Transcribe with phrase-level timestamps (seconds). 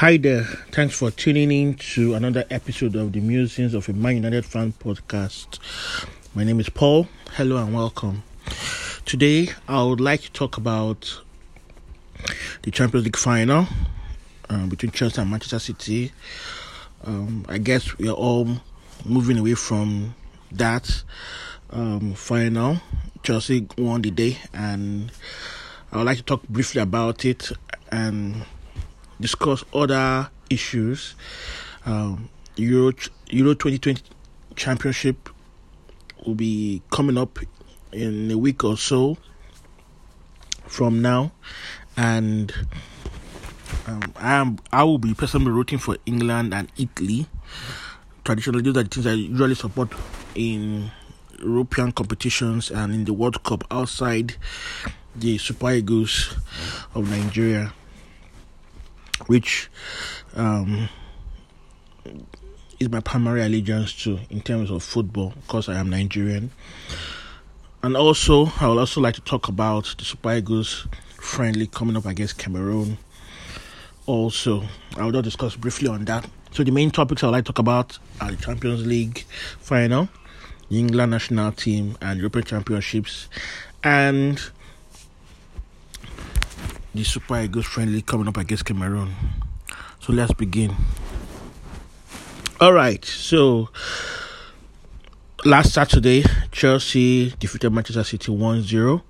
[0.00, 0.44] Hi there.
[0.72, 4.74] Thanks for tuning in to another episode of the Musings of a Man United Fan
[4.74, 5.58] podcast.
[6.34, 7.08] My name is Paul.
[7.32, 8.22] Hello and welcome.
[9.06, 11.22] Today, I would like to talk about
[12.60, 13.68] the Champions League final
[14.50, 16.12] um, between Chelsea and Manchester City.
[17.02, 18.46] Um, I guess we are all
[19.02, 20.14] moving away from
[20.52, 21.04] that
[21.70, 22.82] um, final.
[23.22, 25.10] Chelsea won the day, and
[25.90, 27.50] I would like to talk briefly about it
[27.90, 28.44] and
[29.20, 31.14] discuss other issues.
[31.84, 32.92] Um, Euro
[33.30, 34.02] Euro 2020
[34.56, 35.28] Championship
[36.24, 37.38] will be coming up
[37.92, 39.16] in a week or so
[40.66, 41.32] from now,
[41.96, 42.52] and
[43.86, 47.26] um, I am I will be personally rooting for England and Italy.
[48.24, 49.92] Traditionally, those are the teams I usually support
[50.34, 50.90] in
[51.40, 54.34] European competitions and in the World Cup outside
[55.14, 56.34] the Super Eagles
[56.94, 57.72] of Nigeria,
[59.26, 59.68] which
[60.34, 60.88] um,
[62.78, 66.50] is my primary allegiance to in terms of football, because I am Nigerian.
[67.82, 72.06] And also, I would also like to talk about the Super Eagles friendly coming up
[72.06, 72.98] against Cameroon.
[74.06, 74.64] Also,
[74.96, 76.28] I will discuss briefly on that.
[76.52, 79.24] So, the main topics I would like to talk about are the Champions League
[79.60, 80.08] final,
[80.68, 83.28] the England national team, and European Championships,
[83.82, 84.40] and
[86.96, 89.14] the Super Eagles friendly coming up against Cameroon.
[90.00, 90.74] So let's begin.
[92.58, 93.68] All right, so
[95.44, 99.02] last Saturday, Chelsea defeated Manchester City 1 0.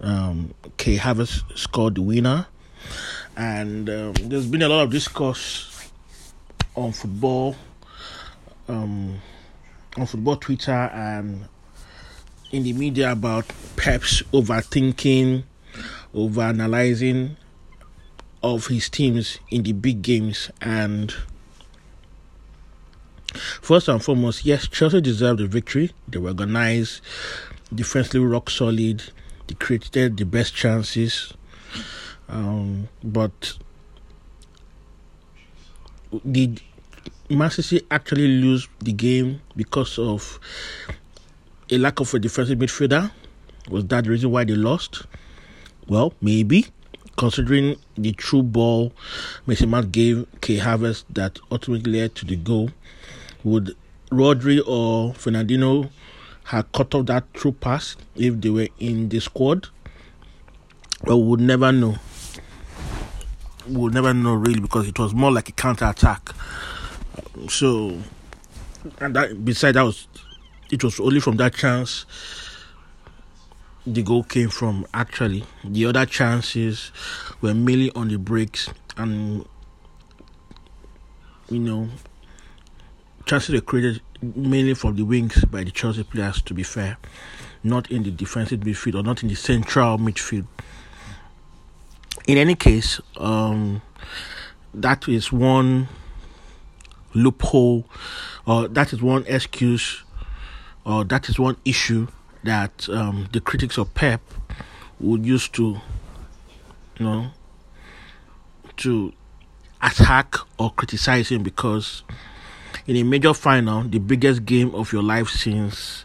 [0.00, 2.46] Um, Kai Havertz scored the winner,
[3.36, 5.90] and um, there's been a lot of discourse
[6.76, 7.56] on football,
[8.68, 9.20] um,
[9.96, 11.48] on football Twitter, and
[12.52, 13.44] in the media about
[13.76, 15.42] Pep's overthinking
[16.14, 17.36] over analyzing
[18.42, 21.14] of his teams in the big games and
[23.34, 27.02] first and foremost yes chelsea deserved the victory they were organized
[27.74, 29.02] defensively rock solid
[29.48, 31.34] they created the best chances
[32.28, 33.58] um, but
[36.30, 36.60] did
[37.30, 40.40] Man City actually lose the game because of
[41.70, 43.10] a lack of a defensive midfielder?
[43.68, 45.02] Was that the reason why they lost?
[45.88, 46.66] Well, maybe,
[47.16, 48.92] considering the true ball
[49.46, 52.70] Mason gave Kai Havertz that ultimately led to the goal.
[53.42, 53.74] Would
[54.10, 55.90] Rodri or Fernandinho
[56.44, 59.68] have cut off that true pass if they were in the squad?
[61.04, 61.96] Well, we would never know.
[63.66, 66.30] We would never know really because it was more like a counter attack.
[67.48, 67.98] So,
[69.00, 70.06] and that besides that was,
[70.70, 72.04] it was only from that chance
[73.94, 75.44] the goal came from actually.
[75.64, 76.92] The other chances
[77.40, 79.46] were mainly on the breaks and
[81.48, 81.88] you know
[83.24, 86.98] chances were created mainly from the wings by the Chelsea players to be fair.
[87.62, 90.46] Not in the defensive midfield or not in the central midfield.
[92.26, 93.80] In any case, um,
[94.74, 95.88] that is one
[97.14, 97.86] loophole
[98.46, 100.02] or that is one excuse
[100.84, 102.06] or that is one issue
[102.44, 104.20] that um, the critics of Pep
[105.00, 105.80] would use to,
[106.98, 107.30] you know,
[108.78, 109.12] to
[109.82, 112.02] attack or criticize him because
[112.86, 116.04] in a major final, the biggest game of your life since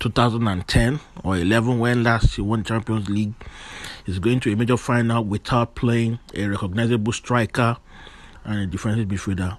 [0.00, 3.34] 2010 or 11, when last you won Champions League,
[4.06, 7.76] is going to a major final without playing a recognizable striker
[8.44, 9.56] and a defensive midfielder.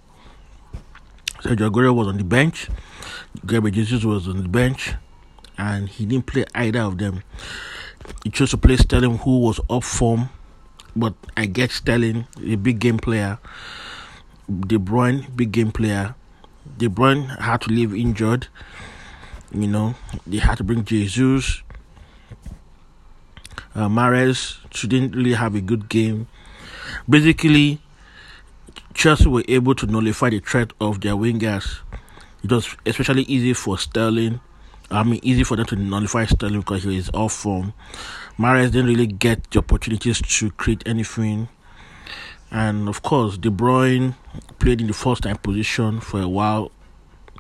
[1.42, 2.70] Sergio Aguero was on the bench.
[3.46, 4.96] Gabriel Jesus was on the bench
[5.58, 7.24] and he didn't play either of them.
[8.24, 10.30] He chose to play Sterling, who was off form,
[10.96, 13.40] but I get Sterling, a big game player.
[14.50, 16.16] De Bruyne, big game player.
[16.78, 18.48] De Bruyne had to leave injured.
[19.52, 19.96] You know,
[20.28, 21.64] they had to bring Jesus.
[23.74, 26.28] Uh, Mahrez didn't really have a good game.
[27.10, 27.82] Basically,
[28.94, 31.80] Chelsea were able to nullify the threat of their wingers.
[32.44, 34.40] It was especially easy for Sterling
[34.92, 37.74] I mean, easy for them to nullify Sterling because he is off form.
[38.38, 41.50] Mahrez didn't really get the opportunities to create anything.
[42.52, 44.16] And of course, De Bruyne
[44.60, 46.72] played in the first time position for a while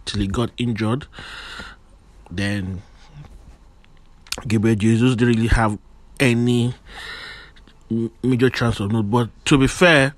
[0.05, 1.07] till he got injured.
[2.31, 2.81] Then
[4.47, 5.77] Gabriel Jesus didn't really have
[6.19, 6.73] any
[8.23, 9.09] major chance of note.
[9.09, 10.15] But to be fair,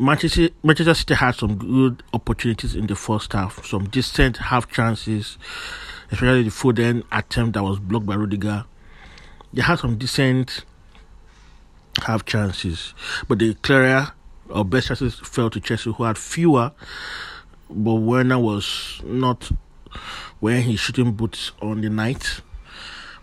[0.00, 5.38] Manchester Manchester City had some good opportunities in the first half, some decent half chances,
[6.12, 8.64] especially the Foden attempt that was blocked by Rudiger.
[9.52, 10.64] They had some decent
[12.02, 12.94] half chances,
[13.26, 14.12] but the clearer
[14.48, 16.72] or best chances fell to Chelsea, who had fewer,
[17.68, 19.50] but Werner was not
[20.40, 22.40] wearing his shooting boots on the night.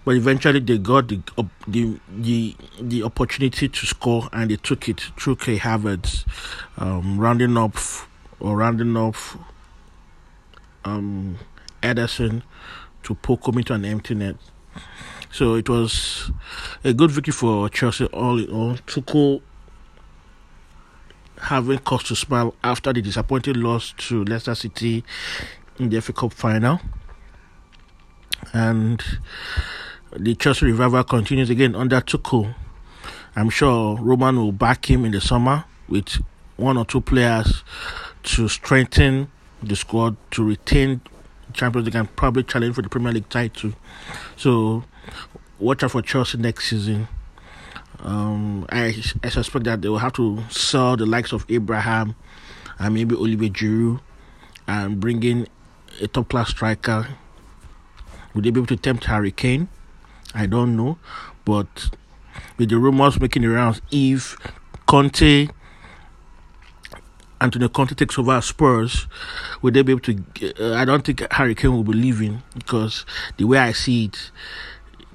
[0.06, 1.20] But eventually, they got the
[1.68, 6.26] the the, the opportunity to score, and they took it through Kai Havertz,
[6.78, 7.76] um, rounding up
[8.40, 9.36] or rounding off
[10.86, 11.38] um,
[11.82, 12.44] Ederson
[13.04, 14.36] to poke him into an empty net.
[15.32, 16.32] So it was
[16.84, 18.76] a good victory for Chelsea all in all.
[18.88, 19.42] Tuchel
[21.42, 25.04] having cause to smile after the disappointing loss to Leicester City
[25.80, 26.80] in the FA Cup final.
[28.54, 29.04] And
[30.18, 32.54] the Chelsea revival continues again under Tuchel.
[33.36, 36.22] I'm sure Roman will back him in the summer with
[36.56, 37.64] one or two players
[38.24, 39.30] to strengthen
[39.62, 41.02] the squad to retain
[41.54, 43.74] Champions League and probably challenge for the Premier League title.
[44.38, 44.86] So
[45.60, 47.10] watch out for Chelsea next season.
[48.00, 52.16] Um, I, I suspect that they will have to sell the likes of Abraham
[52.80, 54.00] and maybe Olivier Giroud
[54.68, 55.48] and bring in
[56.02, 57.08] a top class striker.
[58.34, 59.68] Would they be able to tempt Harry Kane?
[60.36, 60.98] I don't know,
[61.46, 61.90] but
[62.58, 64.38] with the rumors making the rounds, if
[64.86, 65.48] Conte
[67.40, 69.08] Antonio Conte takes over Spurs,
[69.62, 70.24] will they be able to?
[70.60, 73.06] Uh, I don't think Harry Kane will be leaving because
[73.38, 74.32] the way I see it,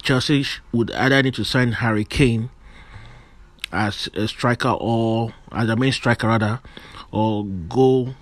[0.01, 2.49] Chelsea would either need to sign Harry Kane
[3.71, 6.61] as a striker or as a main striker rather,
[7.11, 8.15] or go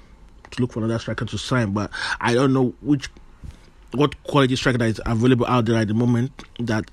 [0.51, 1.71] to look for another striker to sign.
[1.71, 3.09] But I don't know which
[3.91, 6.89] what quality striker that is available out there at the moment that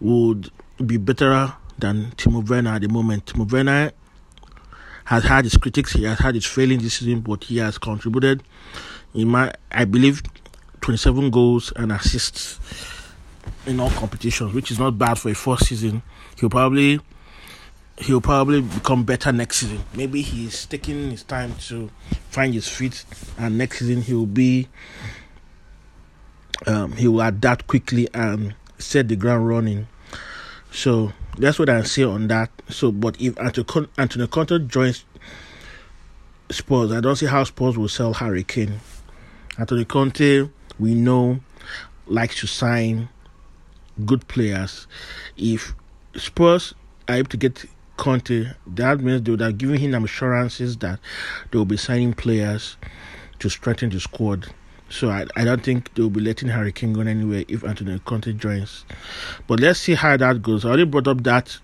[0.00, 0.50] would
[0.84, 3.26] be better than Timo Werner at the moment.
[3.26, 3.92] Timo Werner
[5.04, 8.42] has had his critics, he has had his failings this season, but he has contributed
[9.14, 10.22] in my I believe
[10.80, 12.58] 27 goals and assists
[13.66, 16.02] in all competitions, which is not bad for a first season.
[16.38, 17.00] He'll probably
[17.98, 19.84] he'll probably become better next season.
[19.94, 21.90] Maybe he's taking his time to
[22.30, 23.04] find his feet,
[23.38, 24.68] and next season he'll be
[26.66, 29.88] um, he will adapt quickly and set the ground running.
[30.70, 32.50] So that's what I say on that.
[32.68, 35.04] So, but if Antonio Conte joins
[36.50, 38.80] Spurs, I don't see how Spurs will sell Harry Kane.
[39.58, 40.48] Antonio Conte,
[40.78, 41.40] we know,
[42.06, 43.08] likes to sign
[44.04, 44.86] good players.
[45.36, 45.74] If
[46.16, 46.74] Spurs
[47.08, 47.64] are able to get
[47.96, 50.98] Conte, that means they would have given him assurances that
[51.50, 52.76] they will be signing players
[53.38, 54.52] to strengthen the squad.
[54.92, 57.98] So I, I don't think they will be letting Harry Kane go anywhere if Antonio
[58.00, 58.84] Conte joins.
[59.46, 60.66] But let's see how that goes.
[60.66, 61.58] I already brought up that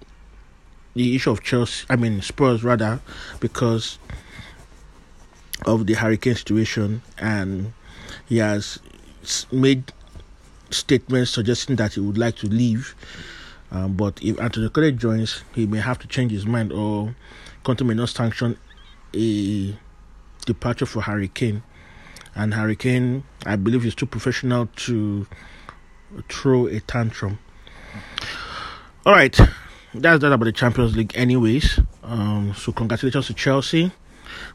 [0.95, 3.01] the issue of Chelsea, I mean Spurs rather,
[3.39, 3.99] because
[5.67, 7.75] of the Harry Kane situation, and
[8.27, 8.79] he has
[9.53, 9.93] made
[10.71, 12.95] statements suggesting that he would like to leave.
[13.71, 17.15] Um, but if Antonio Conte joins, he may have to change his mind, or
[17.63, 18.57] Conte may not sanction
[19.15, 19.77] a
[20.47, 21.63] departure for Harry Kane.
[22.38, 25.26] And Harry Kane, I believe, is too professional to
[26.31, 27.38] throw a tantrum.
[29.05, 29.37] All right,
[29.93, 31.81] that's that about the Champions League, anyways.
[32.02, 33.93] Um, so congratulations to Chelsea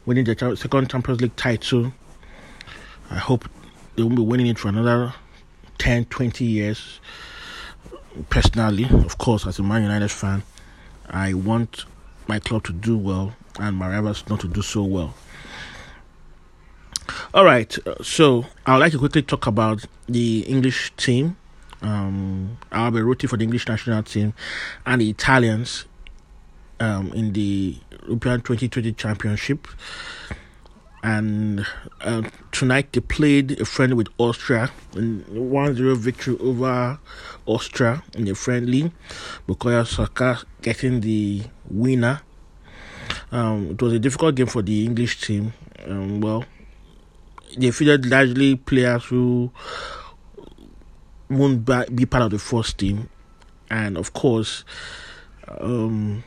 [0.06, 1.92] winning the second Champions League title.
[3.10, 3.48] I hope
[3.96, 5.14] they won't be winning it for another
[5.78, 7.00] 10, 20 years.
[8.30, 10.42] Personally, of course, as a Man United fan,
[11.08, 11.84] I want
[12.28, 15.14] my club to do well and my rivals not to do so well.
[17.34, 21.36] All right, so I would like to quickly talk about the English team.
[21.82, 24.34] Um, I'll be rooting for the English national team
[24.86, 25.84] and the Italians
[26.78, 27.76] um, in the
[28.06, 29.66] European 2020 Championship
[31.02, 31.66] and
[32.02, 32.22] uh,
[32.52, 37.00] tonight they played a friendly with Austria in 1-0 victory over
[37.46, 38.92] Austria in the friendly.
[39.48, 42.20] Bukayo Saka getting the winner.
[43.32, 45.52] Um, it was a difficult game for the English team.
[45.84, 46.44] Um, well,
[47.56, 49.50] they featured largely players who
[51.28, 53.08] won't be part of the first team,
[53.70, 54.64] and of course,
[55.48, 56.22] um,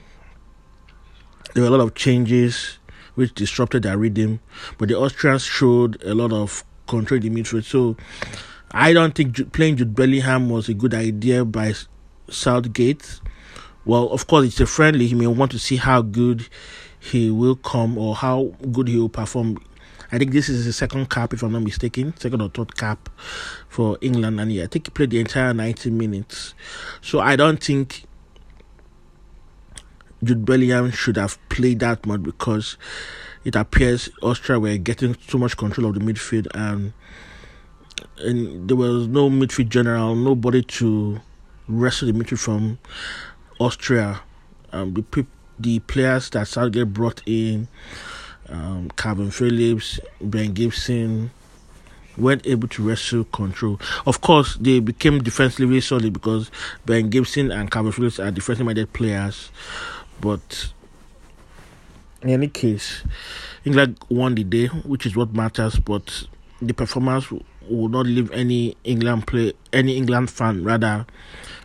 [1.54, 2.80] there were a lot of changes
[3.16, 4.40] which disrupted their rhythm.
[4.78, 7.64] But the Austrians showed a lot of control in midfield.
[7.64, 7.98] So
[8.72, 11.74] I don't think playing Jude Bellingham was a good idea by
[12.30, 13.20] Southgate.
[13.86, 15.08] Well, of course, it's a friendly.
[15.08, 16.48] He may want to see how good
[17.00, 19.58] he will come or how good he will perform.
[20.12, 23.10] I think this is his second cap, if I'm not mistaken, second or third cap
[23.68, 24.40] for England.
[24.40, 26.54] And yeah, I think he played the entire 90 minutes.
[27.02, 28.06] So I don't think
[30.24, 32.78] Jude Bellingham should have played that much because
[33.44, 36.94] it appears Austria were getting too much control of the midfield and
[38.20, 41.20] and there was no midfield general, nobody to
[41.68, 42.80] wrestle the midfield from
[43.60, 44.22] Austria.
[44.72, 45.26] Um, the
[45.60, 47.68] the players that Southgate brought in,
[48.50, 51.32] um, Kalvin Phillips, Ben Gibson,
[52.18, 53.80] weren't able to wrestle control.
[54.06, 56.50] Of course, they became defensively solid because
[56.86, 59.52] Ben Gibson and Kalvin Phillips are defensively minded players.
[60.20, 60.72] But
[62.22, 63.04] in any case,
[63.66, 65.80] England won the day, which is what matters.
[65.80, 66.24] But
[66.62, 71.06] the performance will not leave any England play any England fan rather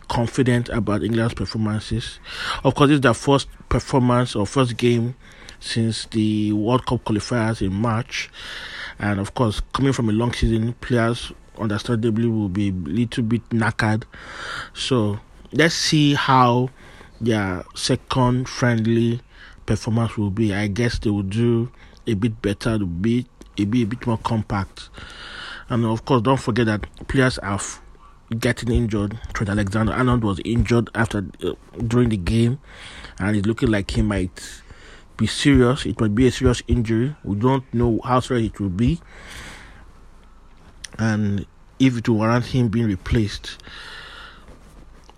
[0.09, 2.19] confident about England's performances.
[2.63, 5.15] Of course, is their first performance or first game
[5.63, 8.29] since the World Cup qualifiers in March,
[8.99, 13.47] and of course, coming from a long season, players understandably will be a little bit
[13.49, 14.03] knackered.
[14.73, 15.19] So
[15.51, 16.69] let's see how
[17.21, 19.21] their second friendly
[19.65, 20.53] performance will be.
[20.53, 21.71] I guess they will do
[22.05, 23.25] a bit better, to be
[23.57, 24.89] a bit, a bit more compact.
[25.69, 27.59] And of course, don't forget that players are
[28.37, 29.17] getting injured.
[29.33, 31.53] Trent Alexander Arnold was injured after uh,
[31.87, 32.59] during the game,
[33.19, 34.62] and it's looking like he might
[35.17, 35.85] be serious.
[35.85, 37.15] It might be a serious injury.
[37.23, 39.01] We don't know how serious it will be,
[40.97, 41.45] and
[41.79, 43.57] if it will warrant him being replaced.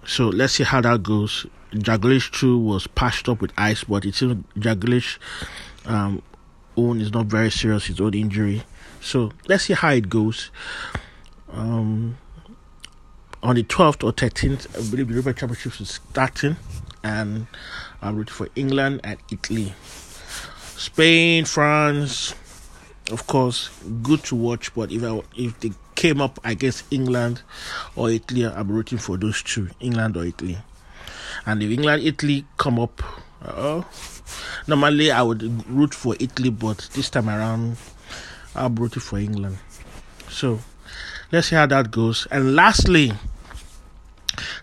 [0.06, 1.46] So let's see how that goes.
[1.74, 5.18] Jack Grealish too was patched up with ice, but it seems Jack Grealish
[5.86, 6.22] um,
[6.78, 7.86] own is not very serious.
[7.88, 8.64] His own injury.
[9.02, 10.52] So let's see how it goes.
[11.52, 12.18] Um,
[13.44, 16.56] on the 12th or 13th, I believe the European Championships is starting,
[17.04, 17.46] and
[18.06, 19.74] I'm rooting for England and Italy.
[20.78, 22.36] Spain, France,
[23.12, 23.70] of course,
[24.04, 27.42] good to watch, but if I, if they came up against England
[27.96, 30.58] or Italy, I'm rooting for those two, England or Italy.
[31.48, 33.02] And if England, Italy come up,
[33.42, 33.82] uh,
[34.68, 37.78] normally I would root for Italy, but this time around,
[38.54, 39.58] I'm rooting for England.
[40.30, 40.60] So
[41.32, 42.28] let's see how that goes.
[42.30, 43.14] And lastly,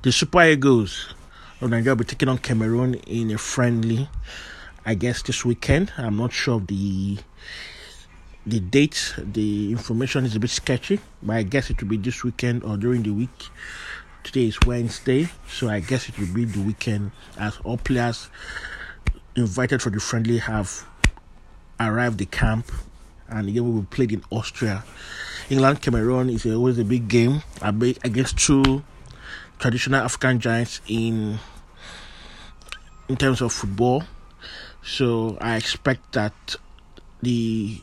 [0.02, 1.12] the Super Eagles
[1.62, 4.08] of Nigeria will be taking on Cameroon in a friendly,
[4.84, 5.92] I guess, this weekend.
[5.96, 7.18] I'm not sure of the
[8.44, 9.14] the date.
[9.16, 12.76] The information is a bit sketchy, but I guess it will be this weekend or
[12.76, 13.48] during the week.
[14.24, 18.28] Today is Wednesday, so I guess it will be the weekend as all players
[19.36, 20.84] invited for the friendly have
[21.78, 22.70] arrived the camp
[23.28, 24.84] and the game will be played in Austria.
[25.48, 28.82] England Cameroon is always a big game against two
[29.58, 31.38] traditional African giants in
[33.08, 34.04] in terms of football.
[34.82, 36.56] So I expect that
[37.22, 37.80] the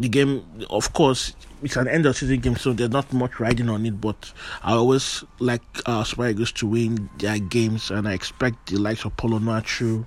[0.00, 3.68] the game, of course, it's an end of season game, so there's not much riding
[3.68, 4.00] on it.
[4.00, 4.32] But
[4.62, 9.04] I always like uh, Super Eagles to win their games, and I expect the likes
[9.04, 10.04] of Paulo Onuachu,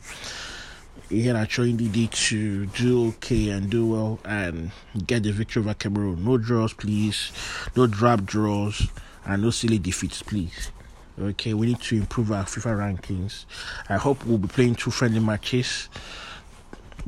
[1.10, 4.72] Iheanacho Ndidi to do okay and do well and
[5.06, 6.26] get the victory over Cameroon.
[6.26, 7.32] No draws, please.
[7.76, 8.88] No drop draws
[9.26, 10.72] and no silly defeats, please.
[11.20, 13.46] Okay, we need to improve our FIFA rankings.
[13.90, 15.90] I hope we'll be playing two friendly matches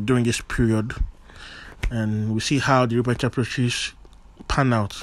[0.04, 0.96] during this period,
[1.92, 3.94] and we'll see how the European Championships
[4.48, 5.00] pan out.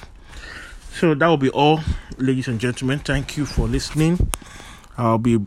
[0.93, 1.81] So that will be all,
[2.19, 2.99] ladies and gentlemen.
[2.99, 4.33] Thank you for listening.
[4.99, 5.39] I'll be.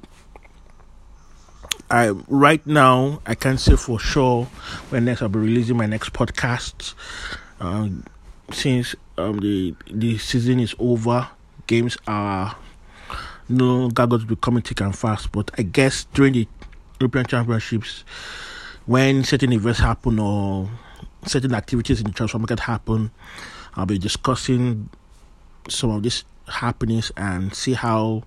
[1.91, 4.45] I right now I can't say for sure
[4.89, 6.93] when next I'll be releasing my next podcast.
[7.59, 7.89] Uh,
[8.51, 11.27] since um, the the season is over
[11.67, 12.55] games are
[13.49, 15.31] no going to be coming thick and fast.
[15.31, 16.47] But I guess during the
[16.99, 18.03] European Championships,
[18.85, 20.69] when certain events happen or
[21.25, 23.11] certain activities in the transfer market happen,
[23.75, 24.89] I'll be discussing
[25.67, 28.23] some of these happenings and see how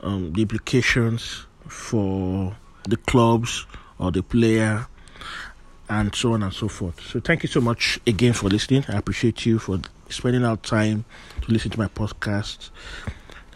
[0.00, 3.66] um, the implications for the clubs
[3.98, 4.86] or the player
[5.88, 7.00] and so on and so forth.
[7.00, 8.84] So thank you so much again for listening.
[8.88, 11.04] I appreciate you for spending our time
[11.42, 12.70] to listen to my podcast.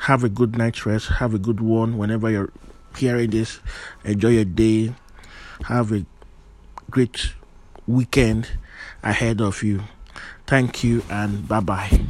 [0.06, 1.08] Have a good night's rest.
[1.18, 2.52] Have a good one whenever you're
[2.96, 3.58] hearing this.
[4.04, 4.94] Enjoy your day.
[5.64, 6.06] Have a
[6.88, 7.32] great
[7.88, 8.46] weekend
[9.02, 9.82] ahead of you.
[10.46, 12.06] Thank you and bye bye.